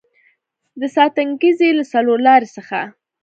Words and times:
د 0.79 0.81
ستانکزي 0.95 1.69
له 1.77 1.83
څلورلارې 1.91 2.47
څخه 2.55 2.79